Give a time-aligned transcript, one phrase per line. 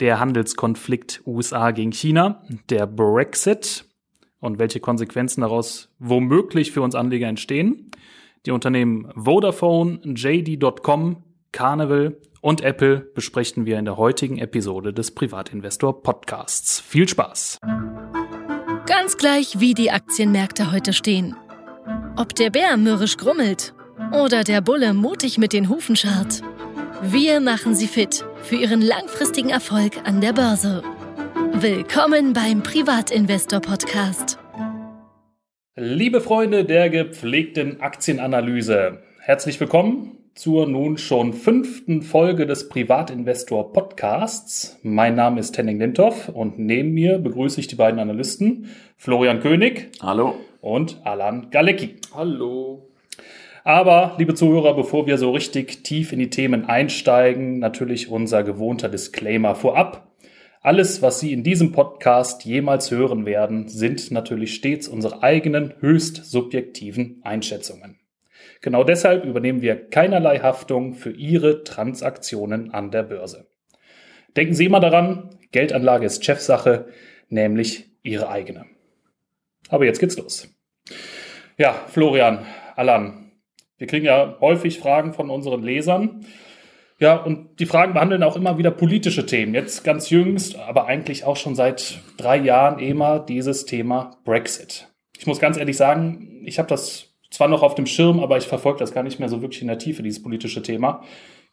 [0.00, 3.84] der Handelskonflikt USA gegen China, der Brexit
[4.40, 7.90] und welche Konsequenzen daraus womöglich für uns Anleger entstehen.
[8.46, 16.02] Die Unternehmen Vodafone, JD.com, Carnival und Apple besprechen wir in der heutigen Episode des Privatinvestor
[16.02, 16.80] Podcasts.
[16.80, 17.58] Viel Spaß!
[18.86, 21.36] Ganz gleich, wie die Aktienmärkte heute stehen.
[22.16, 23.74] Ob der Bär mürrisch grummelt
[24.12, 26.42] oder der Bulle mutig mit den Hufen scharrt.
[27.02, 30.82] Wir machen Sie fit für Ihren langfristigen Erfolg an der Börse.
[31.52, 34.36] Willkommen beim Privatinvestor Podcast.
[35.76, 44.78] Liebe Freunde der gepflegten Aktienanalyse, herzlich willkommen zur nun schon fünften Folge des Privatinvestor Podcasts.
[44.82, 49.92] Mein Name ist Henning Lintoff und neben mir begrüße ich die beiden Analysten Florian König.
[50.02, 50.34] Hallo.
[50.60, 51.96] Und Alan Galecki.
[52.12, 52.87] Hallo.
[53.68, 58.88] Aber, liebe Zuhörer, bevor wir so richtig tief in die Themen einsteigen, natürlich unser gewohnter
[58.88, 60.10] Disclaimer vorab.
[60.62, 66.24] Alles, was Sie in diesem Podcast jemals hören werden, sind natürlich stets unsere eigenen höchst
[66.24, 68.00] subjektiven Einschätzungen.
[68.62, 73.48] Genau deshalb übernehmen wir keinerlei Haftung für Ihre Transaktionen an der Börse.
[74.34, 76.86] Denken Sie immer daran, Geldanlage ist Chefsache,
[77.28, 78.64] nämlich Ihre eigene.
[79.68, 80.48] Aber jetzt geht's los.
[81.58, 83.27] Ja, Florian, Alan,
[83.78, 86.26] wir kriegen ja häufig Fragen von unseren Lesern.
[87.00, 89.54] Ja, und die Fragen behandeln auch immer wieder politische Themen.
[89.54, 94.88] Jetzt ganz jüngst, aber eigentlich auch schon seit drei Jahren immer dieses Thema Brexit.
[95.16, 98.46] Ich muss ganz ehrlich sagen, ich habe das zwar noch auf dem Schirm, aber ich
[98.46, 101.04] verfolge das gar nicht mehr so wirklich in der Tiefe, dieses politische Thema.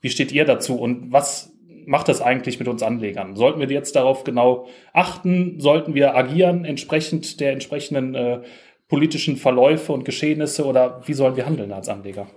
[0.02, 1.54] Wie steht ihr dazu und was
[1.86, 3.36] macht das eigentlich mit uns Anlegern?
[3.36, 5.60] Sollten wir jetzt darauf genau achten?
[5.60, 8.42] Sollten wir agieren entsprechend der entsprechenden äh,
[8.88, 12.28] politischen Verläufe und Geschehnisse oder wie sollen wir handeln als Anleger?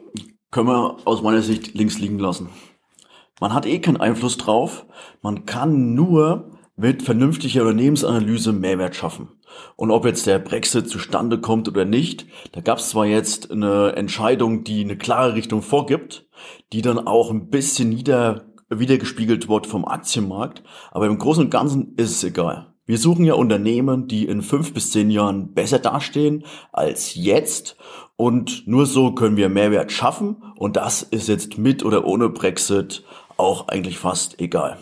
[0.51, 2.49] Können wir aus meiner Sicht links liegen lassen.
[3.41, 4.87] Man hat eh keinen Einfluss drauf.
[5.23, 9.29] Man kann nur mit vernünftiger Unternehmensanalyse Mehrwert schaffen.
[9.77, 13.95] Und ob jetzt der Brexit zustande kommt oder nicht, da gab es zwar jetzt eine
[13.97, 16.29] Entscheidung, die eine klare Richtung vorgibt,
[16.73, 21.95] die dann auch ein bisschen nieder, wiedergespiegelt wird vom Aktienmarkt, aber im Großen und Ganzen
[21.97, 22.68] ist es egal.
[22.89, 27.77] Wir suchen ja Unternehmen, die in fünf bis zehn Jahren besser dastehen als jetzt.
[28.17, 30.43] Und nur so können wir Mehrwert schaffen.
[30.57, 33.05] Und das ist jetzt mit oder ohne Brexit
[33.37, 34.79] auch eigentlich fast egal.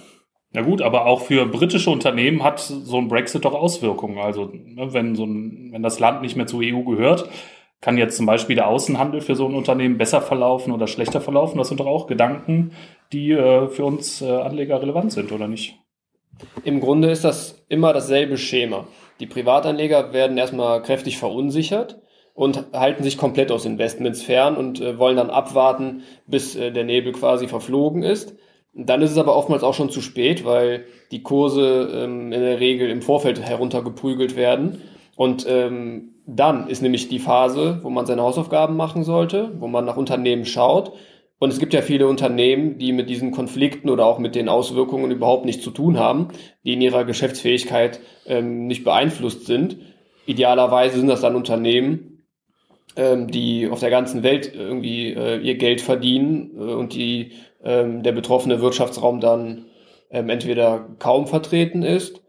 [0.53, 4.19] Na gut, aber auch für britische Unternehmen hat so ein Brexit doch Auswirkungen.
[4.19, 7.29] Also ne, wenn, so ein, wenn das Land nicht mehr zur EU gehört,
[7.81, 11.59] kann jetzt zum Beispiel der Außenhandel für so ein Unternehmen besser verlaufen oder schlechter verlaufen.
[11.59, 12.71] Das sind doch auch Gedanken,
[13.13, 15.77] die äh, für uns äh, Anleger relevant sind, oder nicht?
[16.65, 18.87] Im Grunde ist das immer dasselbe Schema.
[19.21, 22.01] Die Privatanleger werden erstmal kräftig verunsichert
[22.35, 26.85] und halten sich komplett aus Investments fern und äh, wollen dann abwarten, bis äh, der
[26.85, 28.35] Nebel quasi verflogen ist.
[28.75, 32.61] Dann ist es aber oftmals auch schon zu spät, weil die Kurse ähm, in der
[32.61, 34.83] Regel im Vorfeld heruntergeprügelt werden.
[35.17, 39.87] Und ähm, dann ist nämlich die Phase, wo man seine Hausaufgaben machen sollte, wo man
[39.87, 40.93] nach Unternehmen schaut
[41.39, 45.11] und es gibt ja viele Unternehmen, die mit diesen Konflikten oder auch mit den Auswirkungen
[45.11, 46.29] überhaupt nichts zu tun haben,
[46.65, 49.77] die in ihrer Geschäftsfähigkeit ähm, nicht beeinflusst sind.
[50.25, 52.25] Idealerweise sind das dann Unternehmen,
[52.97, 57.33] ähm, die auf der ganzen Welt irgendwie äh, ihr Geld verdienen äh, und die
[57.63, 59.67] ähm, der betroffene Wirtschaftsraum dann
[60.11, 62.23] ähm, entweder kaum vertreten ist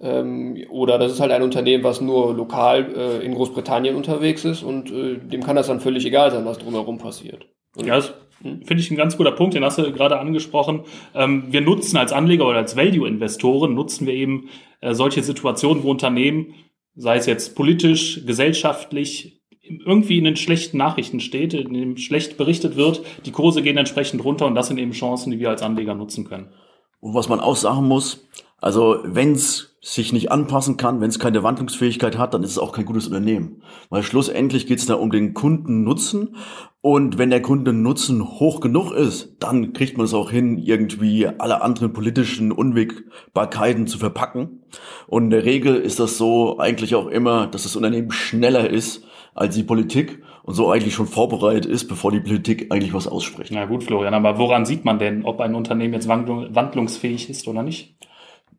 [0.00, 4.62] ähm, oder das ist halt ein Unternehmen, was nur lokal äh, in Großbritannien unterwegs ist
[4.62, 7.46] und äh, dem kann das dann völlig egal sein, was drumherum passiert.
[7.76, 10.82] Ja, das finde ich ein ganz guter Punkt, den hast du gerade angesprochen.
[11.14, 14.48] Ähm, wir nutzen als Anleger oder als Value-Investoren, nutzen wir eben
[14.80, 16.54] äh, solche Situationen, wo Unternehmen,
[16.94, 22.76] sei es jetzt politisch, gesellschaftlich, irgendwie in den schlechten Nachrichten steht, in dem schlecht berichtet
[22.76, 25.94] wird, die Kurse gehen entsprechend runter und das sind eben Chancen, die wir als Anleger
[25.94, 26.52] nutzen können.
[27.00, 28.26] Und was man auch sagen muss,
[28.58, 32.58] also wenn es sich nicht anpassen kann, wenn es keine Wandlungsfähigkeit hat, dann ist es
[32.58, 33.62] auch kein gutes Unternehmen.
[33.90, 36.36] Weil schlussendlich geht es da um den Kundennutzen
[36.80, 41.60] und wenn der Kundennutzen hoch genug ist, dann kriegt man es auch hin, irgendwie alle
[41.60, 44.62] anderen politischen Unwägbarkeiten zu verpacken.
[45.06, 49.04] Und in der Regel ist das so eigentlich auch immer, dass das Unternehmen schneller ist
[49.34, 53.50] als die Politik und so eigentlich schon vorbereitet ist, bevor die Politik eigentlich was ausspricht.
[53.52, 57.62] Na gut, Florian, aber woran sieht man denn, ob ein Unternehmen jetzt wandlungsfähig ist oder
[57.62, 57.96] nicht?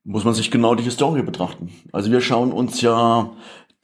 [0.06, 1.72] Muss man sich genau die Historie betrachten.
[1.92, 3.32] Also wir schauen uns ja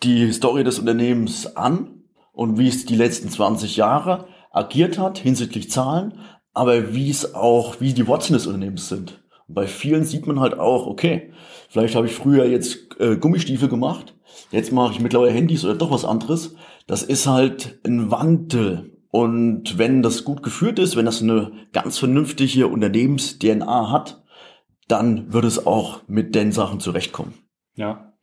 [0.03, 5.71] die Historie des Unternehmens an und wie es die letzten 20 Jahre agiert hat hinsichtlich
[5.71, 6.13] Zahlen,
[6.53, 9.23] aber wie es auch, wie die Wurzeln des Unternehmens sind.
[9.47, 11.31] Und bei vielen sieht man halt auch, okay,
[11.69, 14.15] vielleicht habe ich früher jetzt äh, Gummistiefel gemacht,
[14.51, 16.55] jetzt mache ich mittlerweile Handys oder doch was anderes.
[16.85, 18.91] Das ist halt ein Wandel.
[19.09, 24.20] Und wenn das gut geführt ist, wenn das eine ganz vernünftige Unternehmens-DNA hat,
[24.91, 27.33] dann wird es auch mit den Sachen zurechtkommen.
[27.75, 28.13] Ja.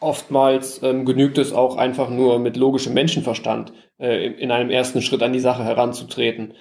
[0.00, 5.22] Oftmals ähm, genügt es auch einfach nur mit logischem Menschenverstand äh, in einem ersten Schritt
[5.22, 6.54] an die Sache heranzutreten.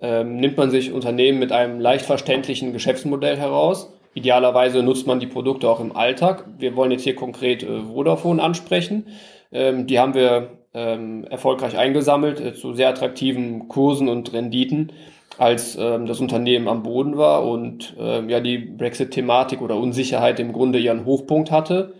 [0.00, 5.26] Ähm, nimmt man sich Unternehmen mit einem leicht verständlichen Geschäftsmodell heraus, Idealerweise nutzt man die
[5.26, 6.44] Produkte auch im Alltag.
[6.58, 9.06] Wir wollen jetzt hier konkret äh, Vodafone ansprechen.
[9.52, 14.92] Ähm, die haben wir ähm, erfolgreich eingesammelt äh, zu sehr attraktiven Kursen und Renditen,
[15.38, 20.52] als ähm, das Unternehmen am Boden war und ähm, ja die Brexit-Thematik oder Unsicherheit im
[20.52, 21.94] Grunde ihren Hochpunkt hatte.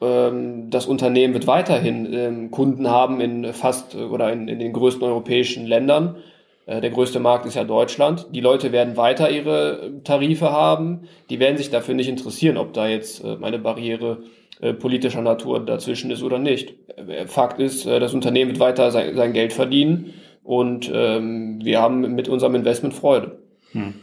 [0.00, 4.72] Ähm, das Unternehmen wird weiterhin ähm, Kunden haben in fast äh, oder in, in den
[4.72, 6.16] größten europäischen Ländern
[6.70, 8.28] äh, der größte Markt ist ja Deutschland.
[8.30, 11.08] Die Leute werden weiter ihre äh, Tarife haben.
[11.28, 14.22] Die werden sich dafür nicht interessieren, ob da jetzt äh, eine Barriere
[14.78, 16.74] politischer Natur dazwischen ist oder nicht.
[17.28, 20.12] Fakt ist, das Unternehmen wird weiter sein Geld verdienen
[20.50, 23.38] und ähm, wir haben mit unserem Investment Freude.
[23.70, 23.94] Hm.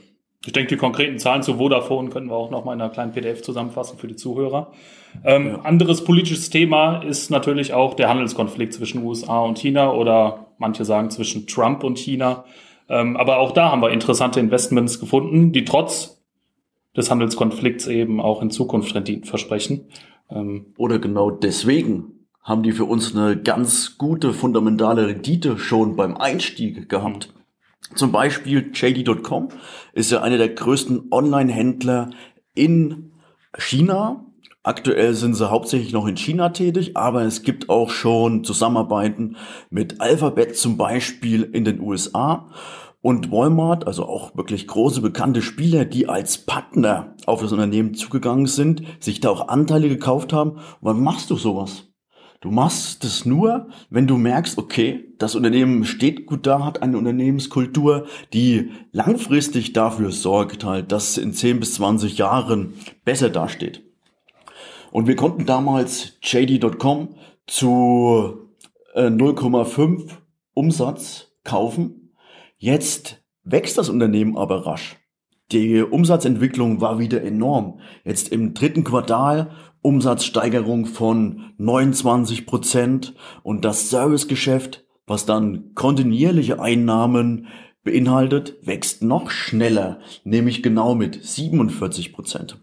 [0.46, 3.12] Ich denke, die konkreten Zahlen zu Vodafone können wir auch noch mal in einer kleinen
[3.12, 4.72] PDF zusammenfassen für die Zuhörer.
[5.26, 5.56] Ähm, ja.
[5.64, 11.10] Anderes politisches Thema ist natürlich auch der Handelskonflikt zwischen USA und China oder manche sagen
[11.10, 12.46] zwischen Trump und China.
[12.88, 16.24] Ähm, aber auch da haben wir interessante Investments gefunden, die trotz
[16.96, 19.90] des Handelskonflikts eben auch in Zukunft Renditen versprechen.
[20.32, 22.17] Ähm, oder genau deswegen
[22.48, 27.34] haben die für uns eine ganz gute fundamentale Rendite schon beim Einstieg gehabt.
[27.94, 29.50] Zum Beispiel JD.com
[29.92, 32.10] ist ja einer der größten Online-Händler
[32.56, 33.12] in
[33.58, 34.26] China.
[34.64, 39.36] Aktuell sind sie hauptsächlich noch in China tätig, aber es gibt auch schon Zusammenarbeiten
[39.70, 42.50] mit Alphabet zum Beispiel in den USA
[43.02, 48.48] und Walmart, also auch wirklich große bekannte Spieler, die als Partner auf das Unternehmen zugegangen
[48.48, 50.60] sind, sich da auch Anteile gekauft haben.
[50.80, 51.87] wann machst du sowas?
[52.40, 56.98] Du machst es nur, wenn du merkst, okay, das Unternehmen steht gut da, hat eine
[56.98, 62.74] Unternehmenskultur, die langfristig dafür sorgt halt, dass in 10 bis 20 Jahren
[63.04, 63.84] besser dasteht.
[64.92, 67.16] Und wir konnten damals JD.com
[67.48, 68.50] zu
[68.94, 70.10] äh, 0,5
[70.54, 72.14] Umsatz kaufen.
[72.58, 74.98] Jetzt wächst das Unternehmen aber rasch.
[75.52, 77.80] Die Umsatzentwicklung war wieder enorm.
[78.04, 79.52] Jetzt im dritten Quartal
[79.82, 87.48] Umsatzsteigerung von 29 Prozent und das Servicegeschäft, was dann kontinuierliche Einnahmen
[87.84, 92.60] beinhaltet, wächst noch schneller, nämlich genau mit 47 Prozent.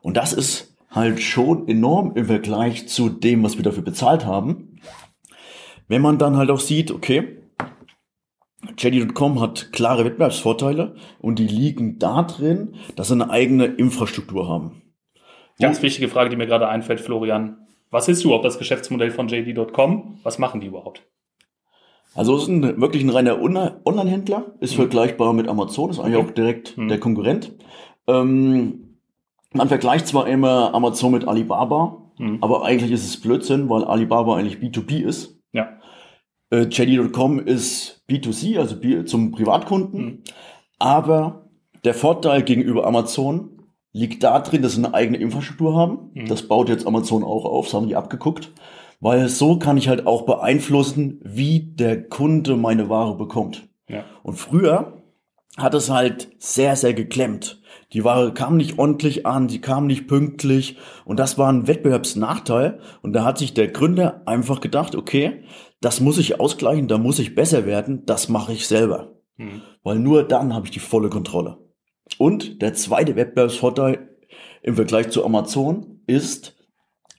[0.00, 4.80] Und das ist halt schon enorm im Vergleich zu dem, was wir dafür bezahlt haben.
[5.88, 7.42] Wenn man dann halt auch sieht, okay,
[8.78, 14.82] JD.com hat klare Wettbewerbsvorteile und die liegen da drin, dass sie eine eigene Infrastruktur haben.
[15.58, 17.58] Ganz wichtige Frage, die mir gerade einfällt, Florian.
[17.90, 20.18] Was ist überhaupt das Geschäftsmodell von JD.com?
[20.22, 21.02] Was machen die überhaupt?
[22.14, 24.82] Also es ist ein, wirklich ein reiner Online-Händler, ist mhm.
[24.82, 26.28] vergleichbar mit Amazon, ist eigentlich okay.
[26.28, 26.88] auch direkt mhm.
[26.88, 27.54] der Konkurrent.
[28.06, 28.98] Ähm,
[29.52, 32.38] man vergleicht zwar immer Amazon mit Alibaba, mhm.
[32.40, 35.38] aber eigentlich ist es Blödsinn, weil Alibaba eigentlich B2B ist.
[35.52, 35.78] Ja.
[36.50, 40.04] Äh, JD.com ist B2C, also zum Privatkunden.
[40.04, 40.22] Mhm.
[40.78, 41.48] Aber
[41.84, 43.55] der Vorteil gegenüber Amazon
[43.96, 46.10] liegt da drin, dass sie eine eigene Infrastruktur haben.
[46.14, 46.28] Mhm.
[46.28, 48.52] Das baut jetzt Amazon auch auf, das haben die abgeguckt.
[49.00, 53.68] Weil so kann ich halt auch beeinflussen, wie der Kunde meine Ware bekommt.
[53.88, 54.04] Ja.
[54.22, 55.02] Und früher
[55.56, 57.62] hat es halt sehr, sehr geklemmt.
[57.92, 62.80] Die Ware kam nicht ordentlich an, sie kam nicht pünktlich und das war ein Wettbewerbsnachteil.
[63.02, 65.44] Und da hat sich der Gründer einfach gedacht, okay,
[65.80, 69.12] das muss ich ausgleichen, da muss ich besser werden, das mache ich selber.
[69.36, 69.62] Mhm.
[69.82, 71.58] Weil nur dann habe ich die volle Kontrolle.
[72.18, 74.16] Und der zweite Wettbewerbsvorteil
[74.62, 76.56] im Vergleich zu Amazon ist,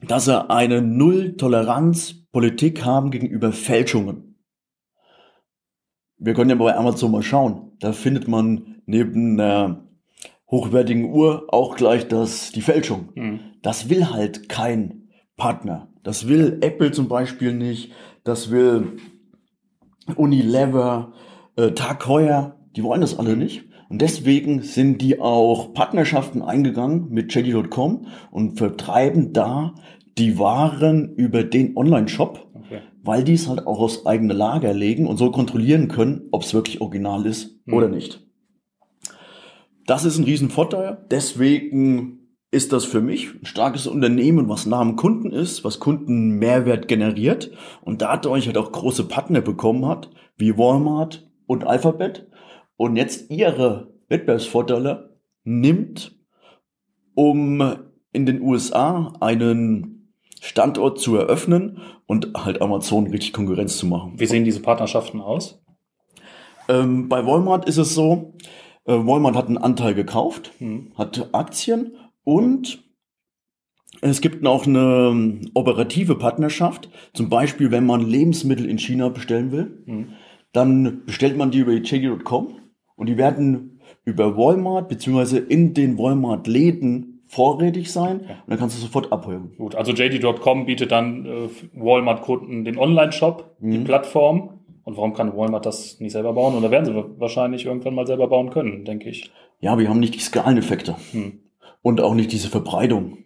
[0.02, 4.40] dass sie eine Null-Toleranz-Politik haben gegenüber Fälschungen.
[6.18, 7.74] Wir können ja bei Amazon mal schauen.
[7.80, 9.84] Da findet man neben einer
[10.50, 13.10] hochwertigen Uhr auch gleich das, die Fälschung.
[13.16, 13.40] Mhm.
[13.62, 15.90] Das will halt kein Partner.
[16.04, 17.92] Das will Apple zum Beispiel nicht.
[18.24, 18.98] Das will
[20.16, 21.14] Unilever,
[21.56, 22.56] äh, Tag Heuer.
[22.76, 23.67] Die wollen das alle nicht.
[23.90, 29.76] Und deswegen sind die auch Partnerschaften eingegangen mit JD.com und vertreiben da
[30.18, 32.82] die Waren über den Online-Shop, okay.
[33.04, 36.54] weil die es halt auch aus eigener Lager legen und so kontrollieren können, ob es
[36.54, 37.74] wirklich original ist mhm.
[37.74, 38.26] oder nicht.
[39.86, 40.98] Das ist ein Riesenvorteil.
[41.10, 42.18] Deswegen
[42.52, 46.88] ist das für mich ein starkes Unternehmen, was nah am Kunden ist, was Kunden Mehrwert
[46.88, 47.52] generiert
[47.82, 52.28] und dadurch halt auch große Partner bekommen hat, wie Walmart und Alphabet
[52.78, 56.16] und jetzt ihre Wettbewerbsvorteile nimmt,
[57.16, 57.62] um
[58.14, 64.14] in den USA einen Standort zu eröffnen und halt Amazon richtig Konkurrenz zu machen.
[64.18, 65.62] Wie sehen diese Partnerschaften aus?
[66.70, 68.34] Ähm, bei Walmart ist es so,
[68.86, 70.94] Äh, Walmart hat einen Anteil gekauft, Hm.
[70.98, 71.92] hat Aktien
[72.24, 72.82] und
[74.00, 76.90] es gibt noch eine operative Partnerschaft.
[77.14, 80.08] Zum Beispiel, wenn man Lebensmittel in China bestellen will, Hm.
[80.54, 82.60] dann bestellt man die über JD.com
[82.98, 88.82] und die werden über Walmart beziehungsweise in den Walmart-Läden vorrätig sein und dann kannst du
[88.82, 89.52] sofort abholen.
[89.58, 93.84] Gut, also JD.com bietet dann äh, Walmart-Kunden den Online-Shop, die Mhm.
[93.86, 94.50] Plattform.
[94.84, 96.56] Und warum kann Walmart das nicht selber bauen?
[96.56, 99.30] Oder werden sie wahrscheinlich irgendwann mal selber bauen können, denke ich.
[99.60, 101.40] Ja, wir haben nicht die Skaleneffekte Hm.
[101.82, 103.18] und auch nicht diese Verbreitung.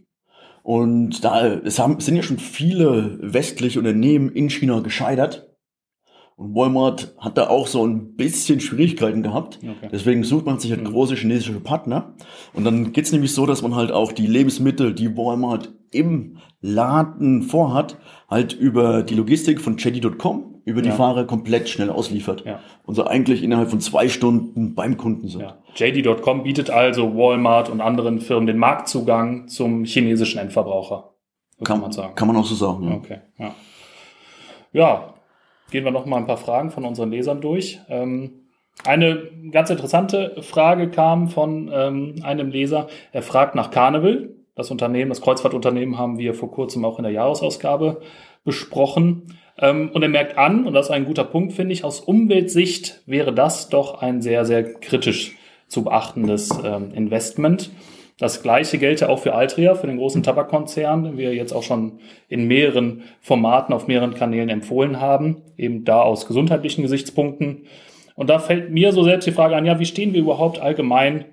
[0.64, 5.51] Und da es haben, sind ja schon viele westliche Unternehmen in China gescheitert.
[6.42, 9.60] Und Walmart hat da auch so ein bisschen Schwierigkeiten gehabt.
[9.62, 9.90] Okay.
[9.92, 10.88] Deswegen sucht man sich halt Mhm.
[10.92, 12.14] große chinesische Partner.
[12.54, 17.44] Und dann geht's nämlich so, dass man halt auch die Lebensmittel, die Walmart im Laden
[17.44, 20.96] vorhat, halt über die Logistik von JD.com, über die Ja.
[20.96, 22.44] Fahrer komplett schnell ausliefert.
[22.44, 22.60] Ja.
[22.88, 25.42] Und so eigentlich innerhalb von zwei Stunden beim Kunden sind.
[25.42, 25.58] Ja.
[25.76, 31.12] JD.com bietet also Walmart und anderen Firmen den Marktzugang zum chinesischen Endverbraucher.
[31.60, 32.16] So kann, man sagen.
[32.16, 32.88] Kann man auch so sagen.
[32.88, 32.96] Ja.
[32.96, 33.54] Okay, ja.
[34.74, 35.14] Ja,
[35.72, 37.80] gehen wir noch mal ein paar Fragen von unseren Lesern durch.
[37.90, 38.42] Ähm,
[38.86, 42.88] eine ganz interessante Frage kam von ähm, einem Leser.
[43.12, 44.30] Er fragt nach Carnival.
[44.56, 48.02] Das Unternehmen, das Kreuzfahrtunternehmen haben wir vor kurzem auch in der Jahresausgabe
[48.44, 49.38] besprochen.
[49.58, 53.02] Ähm, und er merkt an, und das ist ein guter Punkt, finde ich, aus Umweltsicht
[53.06, 55.38] wäre das doch ein sehr, sehr kritisch
[55.68, 57.72] zu beachtendes Investment.
[58.18, 62.00] Das gleiche gelte auch für Altria, für den großen Tabakkonzern, den wir jetzt auch schon
[62.30, 67.66] in mehreren Formaten auf mehreren Kanälen empfohlen haben, eben da aus gesundheitlichen Gesichtspunkten.
[68.16, 71.26] Und da fällt mir so selbst die Frage an, ja, wie stehen wir überhaupt allgemein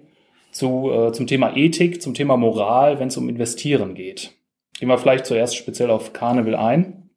[0.50, 4.32] zu, äh, zum Thema Ethik, zum Thema Moral, wenn es um Investieren geht?
[4.78, 7.10] Gehen wir vielleicht zuerst speziell auf Carnival ein.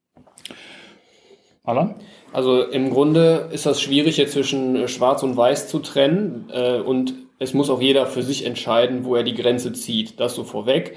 [1.63, 1.95] Alan?
[2.33, 6.49] Also im Grunde ist das schwierig, jetzt zwischen äh, Schwarz und Weiß zu trennen.
[6.53, 10.19] Äh, und es muss auch jeder für sich entscheiden, wo er die Grenze zieht.
[10.19, 10.95] Das so vorweg.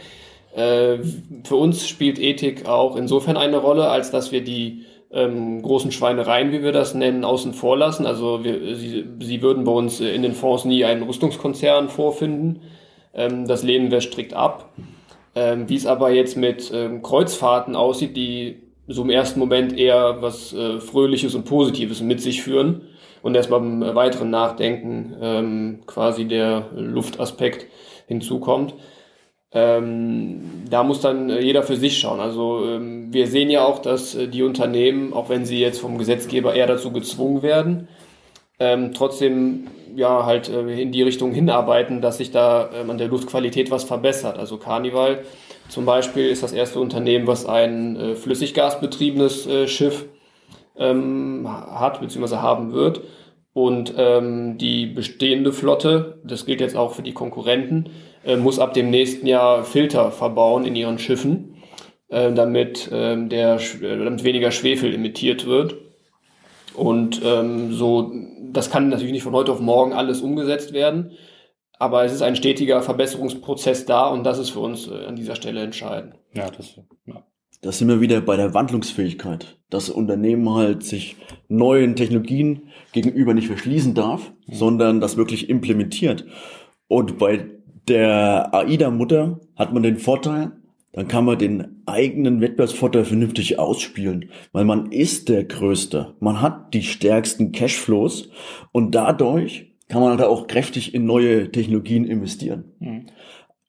[0.54, 0.98] Äh,
[1.42, 6.52] für uns spielt Ethik auch insofern eine Rolle, als dass wir die ähm, großen Schweinereien,
[6.52, 8.04] wie wir das nennen, außen vor lassen.
[8.04, 12.60] Also wir, sie, sie würden bei uns in den Fonds nie einen Rüstungskonzern vorfinden.
[13.14, 14.70] Ähm, das lehnen wir strikt ab.
[15.34, 20.20] Ähm, wie es aber jetzt mit ähm, Kreuzfahrten aussieht, die so im ersten Moment eher
[20.20, 22.82] was äh, Fröhliches und Positives mit sich führen
[23.24, 27.66] und erst beim weiteren Nachdenken ähm, quasi der Luftaspekt
[28.06, 28.74] hinzukommt.
[29.50, 32.20] Ähm, da muss dann äh, jeder für sich schauen.
[32.20, 35.96] Also ähm, wir sehen ja auch, dass äh, die Unternehmen, auch wenn sie jetzt vom
[35.96, 37.88] Gesetzgeber eher dazu gezwungen werden,
[38.58, 43.08] ähm, trotzdem ja halt äh, in die Richtung hinarbeiten, dass sich da ähm, an der
[43.08, 44.38] Luftqualität was verbessert.
[44.38, 45.20] Also Carnival
[45.70, 50.04] zum Beispiel ist das erste Unternehmen, was ein äh, flüssiggasbetriebenes äh, Schiff
[50.76, 52.36] ähm, hat bzw.
[52.36, 53.02] haben wird.
[53.52, 57.90] Und ähm, die bestehende Flotte, das gilt jetzt auch für die Konkurrenten,
[58.24, 61.62] äh, muss ab dem nächsten Jahr Filter verbauen in ihren Schiffen,
[62.08, 65.76] äh, damit, ähm, der, äh, damit weniger Schwefel emittiert wird.
[66.74, 68.12] Und ähm, so,
[68.50, 71.12] das kann natürlich nicht von heute auf morgen alles umgesetzt werden,
[71.78, 75.36] aber es ist ein stetiger Verbesserungsprozess da und das ist für uns äh, an dieser
[75.36, 76.14] Stelle entscheidend.
[76.32, 77.24] Ja, das, ja.
[77.64, 79.56] Da sind wir wieder bei der Wandlungsfähigkeit.
[79.70, 81.16] Das Unternehmen halt sich
[81.48, 86.26] neuen Technologien gegenüber nicht verschließen darf, sondern das wirklich implementiert.
[86.88, 87.46] Und bei
[87.88, 90.52] der AIDA-Mutter hat man den Vorteil,
[90.92, 96.16] dann kann man den eigenen Wettbewerbsvorteil vernünftig ausspielen, weil man ist der Größte.
[96.20, 98.28] Man hat die stärksten Cashflows
[98.72, 102.64] und dadurch kann man halt auch kräftig in neue Technologien investieren.
[102.78, 103.06] Mhm.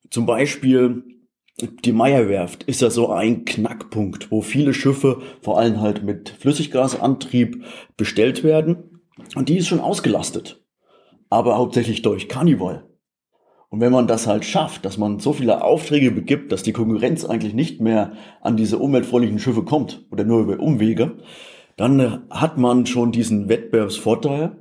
[0.10, 1.15] Zum Beispiel
[1.62, 7.64] die Meierwerft ist ja so ein Knackpunkt, wo viele Schiffe, vor allem halt mit Flüssiggasantrieb,
[7.96, 9.02] bestellt werden.
[9.36, 10.62] Und die ist schon ausgelastet.
[11.30, 12.84] Aber hauptsächlich durch Carnival.
[13.70, 17.26] Und wenn man das halt schafft, dass man so viele Aufträge begibt, dass die Konkurrenz
[17.26, 21.18] eigentlich nicht mehr an diese umweltfreundlichen Schiffe kommt oder nur über Umwege,
[21.78, 24.58] dann äh, hat man schon diesen Wettbewerbsvorteil,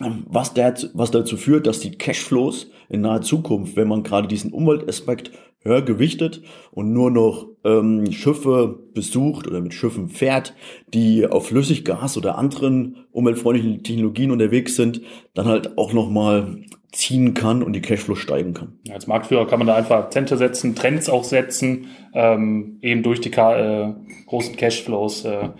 [0.00, 4.28] ähm, was, der, was dazu führt, dass die Cashflows in naher Zukunft, wenn man gerade
[4.28, 10.54] diesen Umweltaspekt höher gewichtet und nur noch ähm, Schiffe besucht oder mit Schiffen fährt,
[10.94, 15.02] die auf Flüssiggas oder anderen umweltfreundlichen Technologien unterwegs sind,
[15.34, 16.62] dann halt auch nochmal
[16.92, 18.78] ziehen kann und die Cashflow steigen kann.
[18.86, 23.20] Ja, Als Marktführer kann man da einfach Akzente setzen, Trends auch setzen, ähm, eben durch
[23.20, 23.92] die äh,
[24.26, 25.50] großen Cashflows äh,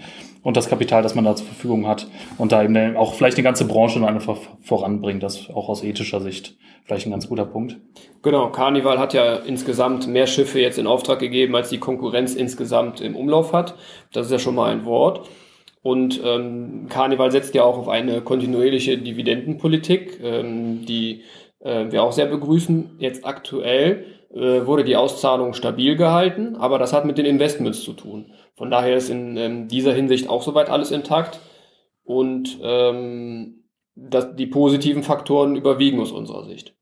[0.42, 3.44] und das Kapital, das man da zur Verfügung hat und da eben auch vielleicht eine
[3.44, 5.22] ganze Branche einfach voranbringt.
[5.22, 7.76] Das auch aus ethischer Sicht vielleicht ein ganz guter Punkt.
[8.22, 13.00] Genau, Carnival hat ja insgesamt mehr Schiffe jetzt in Auftrag gegeben, als die Konkurrenz insgesamt
[13.00, 13.74] im Umlauf hat.
[14.12, 15.28] Das ist ja schon mal ein Wort.
[15.82, 21.22] Und ähm, Carnival setzt ja auch auf eine kontinuierliche Dividendenpolitik, ähm, die
[21.60, 22.96] äh, wir auch sehr begrüßen.
[22.98, 24.04] Jetzt aktuell
[24.34, 28.32] äh, wurde die Auszahlung stabil gehalten, aber das hat mit den Investments zu tun.
[28.60, 31.40] Von daher ist in ähm, dieser Hinsicht auch soweit alles intakt.
[32.04, 33.64] Und ähm,
[33.94, 36.76] das, die positiven Faktoren überwiegen aus unserer Sicht.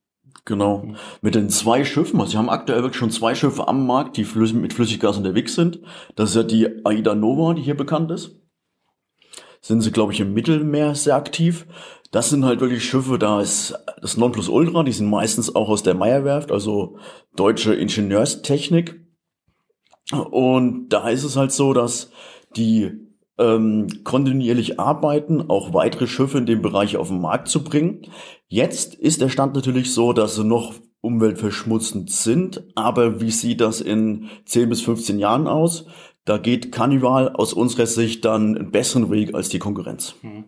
[0.44, 0.82] Genau.
[1.20, 4.26] Mit den zwei Schiffen, also sie haben aktuell wirklich schon zwei Schiffe am Markt, die
[4.54, 5.78] mit Flüssiggas unterwegs sind.
[6.16, 8.40] Das ist ja die Aida Nova, die hier bekannt ist.
[9.60, 11.64] Sind sie, glaube ich, im Mittelmeer sehr aktiv.
[12.10, 15.94] Das sind halt wirklich Schiffe, da ist das Nonplusultra, die sind meistens auch aus der
[15.94, 16.98] Meyerwerft, also
[17.36, 19.07] deutsche Ingenieurstechnik.
[20.12, 22.10] Und da ist es halt so, dass
[22.56, 22.92] die
[23.38, 28.02] ähm, kontinuierlich arbeiten, auch weitere Schiffe in dem Bereich auf den Markt zu bringen.
[28.48, 33.80] Jetzt ist der Stand natürlich so, dass sie noch umweltverschmutzend sind, aber wie sieht das
[33.80, 35.86] in 10 bis 15 Jahren aus?
[36.24, 40.14] Da geht Carnival aus unserer Sicht dann einen besseren Weg als die Konkurrenz.
[40.22, 40.44] Hm.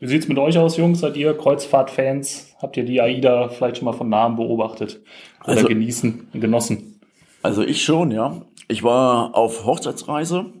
[0.00, 1.00] Wie sieht's mit euch aus, Jungs?
[1.00, 2.56] Seid ihr Kreuzfahrtfans?
[2.62, 5.02] Habt ihr die AIDA vielleicht schon mal von Namen beobachtet
[5.44, 7.00] oder also, genießen, genossen?
[7.42, 8.40] Also ich schon, ja.
[8.70, 10.52] Ich war auf Hochzeitsreise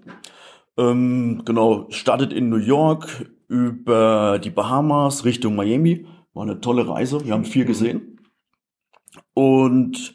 [0.80, 6.06] ähm, genau, startet in New York über die Bahamas Richtung Miami.
[6.32, 7.24] War eine tolle Reise.
[7.24, 8.20] Wir haben viel gesehen.
[9.34, 10.14] Und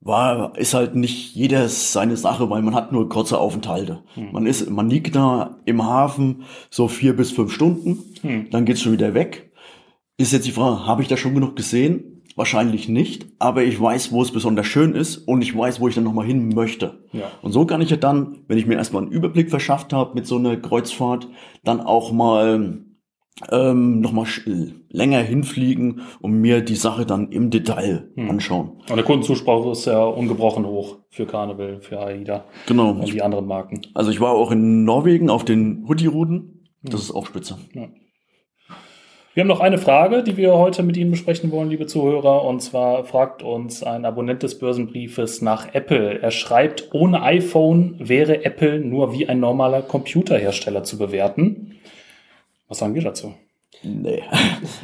[0.00, 4.02] war, ist halt nicht jeder seine Sache, weil man hat nur kurze Aufenthalte.
[4.14, 4.32] Hm.
[4.32, 7.98] Man ist, man liegt da im Hafen so vier bis fünf Stunden.
[8.22, 8.50] Hm.
[8.50, 9.52] Dann geht's schon wieder weg.
[10.16, 12.17] Ist jetzt die Frage, habe ich da schon genug gesehen?
[12.38, 15.96] Wahrscheinlich nicht, aber ich weiß, wo es besonders schön ist und ich weiß, wo ich
[15.96, 17.04] dann nochmal hin möchte.
[17.10, 17.32] Ja.
[17.42, 20.24] Und so kann ich ja dann, wenn ich mir erstmal einen Überblick verschafft habe mit
[20.28, 21.26] so einer Kreuzfahrt,
[21.64, 22.78] dann auch mal
[23.50, 24.26] ähm, nochmal
[24.88, 28.30] länger hinfliegen und mir die Sache dann im Detail hm.
[28.30, 28.82] anschauen.
[28.88, 32.90] Und der Kundenzuspruch ist ja ungebrochen hoch für Carnival, für AIDA genau.
[32.90, 33.82] und die anderen Marken.
[33.94, 36.68] Also ich war auch in Norwegen auf den Hoodie-Routen.
[36.84, 37.00] Das hm.
[37.00, 37.58] ist auch spitze.
[37.74, 37.88] Ja.
[39.38, 42.44] Wir haben noch eine Frage, die wir heute mit Ihnen besprechen wollen, liebe Zuhörer.
[42.44, 46.20] Und zwar fragt uns ein Abonnent des Börsenbriefes nach Apple.
[46.20, 51.76] Er schreibt, ohne iPhone wäre Apple nur wie ein normaler Computerhersteller zu bewerten.
[52.66, 53.32] Was sagen wir dazu?
[53.84, 54.24] Nee.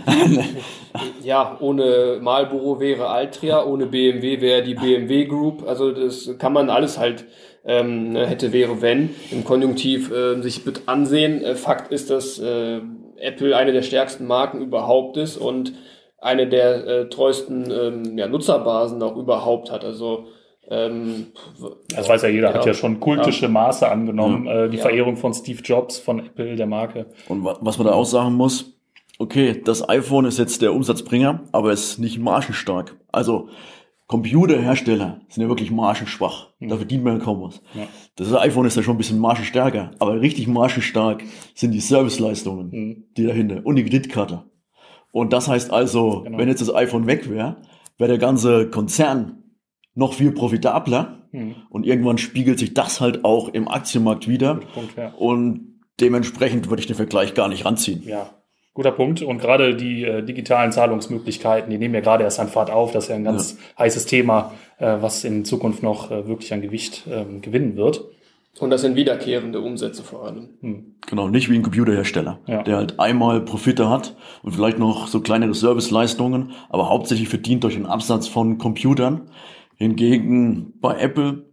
[1.25, 5.67] ja, ohne Marlboro wäre Altria, ohne BMW wäre die BMW Group.
[5.67, 7.25] Also das kann man alles halt
[7.65, 11.43] ähm, ne, hätte, wäre, wenn im Konjunktiv äh, sich mit ansehen.
[11.43, 12.83] Äh, Fakt ist, dass äh,
[13.19, 15.73] Apple eine der stärksten Marken überhaupt ist und
[16.19, 19.85] eine der äh, treuesten ähm, ja, Nutzerbasen auch überhaupt hat.
[19.85, 20.27] Also
[20.71, 21.27] ähm,
[21.95, 23.51] das weiß ja jeder, ja, hat ja schon kultische ja.
[23.51, 24.65] Maße angenommen, ja.
[24.65, 27.07] äh, die Verehrung von Steve Jobs, von Apple, der Marke.
[27.29, 28.73] Und was man da auch sagen muss,
[29.19, 32.97] okay, das iPhone ist jetzt der Umsatzbringer, aber es ist nicht margenstark.
[33.13, 33.49] Also
[34.07, 36.51] Computerhersteller sind ja wirklich margenschwach.
[36.59, 36.69] Mhm.
[36.69, 37.63] Da verdient man ja kaum was.
[37.75, 37.87] Ja.
[38.17, 41.23] Das iPhone ist ja schon ein bisschen margenstärker, aber richtig margenstark
[41.55, 43.05] sind die Serviceleistungen, mhm.
[43.17, 44.45] die dahinter und die Kreditkarte.
[45.11, 46.39] Und das heißt also, genau.
[46.39, 47.57] wenn jetzt das iPhone weg wäre,
[47.97, 49.45] wäre der ganze Konzern
[49.95, 51.55] noch viel profitabler mhm.
[51.71, 54.57] und irgendwann spiegelt sich das halt auch im Aktienmarkt wieder.
[54.75, 55.15] Punkt, ja.
[55.15, 58.03] Und dementsprechend würde ich den Vergleich gar nicht ranziehen.
[58.05, 58.31] Ja,
[58.75, 59.23] Guter Punkt.
[59.23, 62.93] Und gerade die äh, digitalen Zahlungsmöglichkeiten, die nehmen ja gerade erst an Fahrt auf.
[62.93, 63.85] Das ist ja ein ganz ja.
[63.85, 68.05] heißes Thema, äh, was in Zukunft noch äh, wirklich an Gewicht ähm, gewinnen wird.
[68.61, 70.49] Und das sind wiederkehrende Umsätze vor allem.
[70.61, 70.95] Hm.
[71.09, 72.63] Genau, nicht wie ein Computerhersteller, ja.
[72.63, 77.75] der halt einmal Profite hat und vielleicht noch so kleinere Serviceleistungen, aber hauptsächlich verdient durch
[77.75, 79.23] den Absatz von Computern.
[79.77, 81.47] Hingegen bei Apple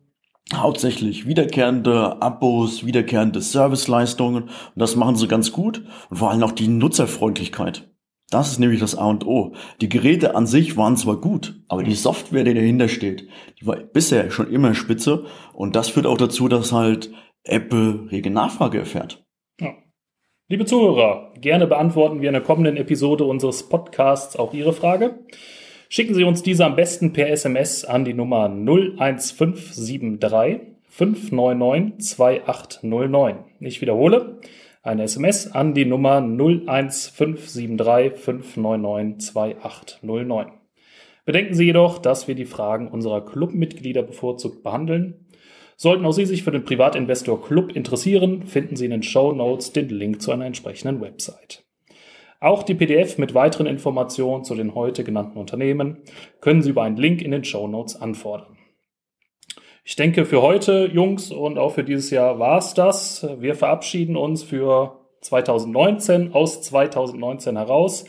[0.54, 6.52] hauptsächlich wiederkehrende Abos, wiederkehrende Serviceleistungen und das machen sie ganz gut und vor allem auch
[6.52, 7.90] die Nutzerfreundlichkeit.
[8.30, 9.54] Das ist nämlich das A und O.
[9.82, 13.28] Die Geräte an sich waren zwar gut, aber die Software, die dahinter steht,
[13.60, 17.12] die war bisher schon immer spitze und das führt auch dazu, dass halt
[17.44, 19.26] Apple rege Nachfrage erfährt.
[19.60, 19.74] Ja.
[20.48, 25.26] Liebe Zuhörer, gerne beantworten wir in der kommenden Episode unseres Podcasts auch Ihre Frage.
[25.94, 33.44] Schicken Sie uns diese am besten per SMS an die Nummer 01573 599 2809.
[33.60, 34.40] Ich wiederhole,
[34.84, 40.54] eine SMS an die Nummer 01573 599 2809.
[41.26, 45.26] Bedenken Sie jedoch, dass wir die Fragen unserer Clubmitglieder bevorzugt behandeln.
[45.76, 49.74] Sollten auch Sie sich für den Privatinvestor Club interessieren, finden Sie in den Show Notes
[49.74, 51.66] den Link zu einer entsprechenden Website.
[52.42, 56.00] Auch die PDF mit weiteren Informationen zu den heute genannten Unternehmen
[56.42, 58.58] können Sie über einen Link in den Show Notes anfordern.
[59.84, 63.28] Ich denke, für heute, Jungs, und auch für dieses Jahr war es das.
[63.40, 68.06] Wir verabschieden uns für 2019 aus 2019 heraus.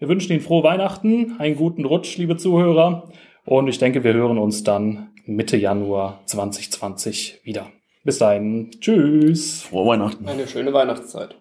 [0.00, 3.08] Wir wünschen Ihnen frohe Weihnachten, einen guten Rutsch, liebe Zuhörer.
[3.44, 7.70] Und ich denke, wir hören uns dann Mitte Januar 2020 wieder.
[8.02, 8.72] Bis dahin.
[8.80, 9.62] Tschüss.
[9.62, 10.28] Frohe Weihnachten.
[10.28, 11.36] Eine schöne Weihnachtszeit.